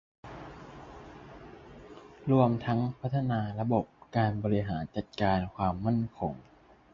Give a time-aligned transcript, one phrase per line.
[2.31, 3.85] รวมทั้งพัฒนาระบบ
[4.17, 6.33] การบริหารจัดการความมั่นคง